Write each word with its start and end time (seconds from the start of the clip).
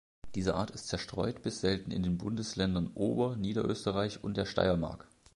Diese 0.33 0.55
Art 0.55 0.71
ist 0.71 0.87
zerstreut 0.87 1.43
bis 1.43 1.61
selten 1.61 1.91
in 1.91 2.01
den 2.01 2.17
Bundesländern 2.17 2.89
Ober-, 2.95 3.35
Niederösterreich 3.35 4.23
und 4.23 4.35
der 4.35 4.47
Steiermark. 4.47 5.07